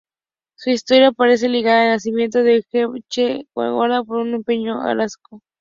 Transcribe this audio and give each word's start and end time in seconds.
Su 0.55 0.71
historia 0.71 1.09
aparece 1.09 1.47
ligada 1.47 1.83
al 1.83 1.89
nacimiento 1.89 2.41
de 2.41 2.63
Ernesto 2.73 2.95
Che 3.07 3.45
Guevara 3.55 4.03
por 4.03 4.17
un 4.17 4.33
hecho 4.47 4.71
azaroso. 4.79 5.43